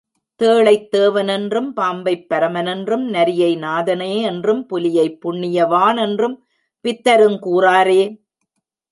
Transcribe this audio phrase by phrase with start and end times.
[0.39, 6.35] தேளைத் தேவனென்றும், பாம்பைப் பரமனென்றும், நரியை நாதனே என்றும், புலியை புண்ணியவானென்றும்,
[6.85, 8.01] பித்தருங் கூறாரே!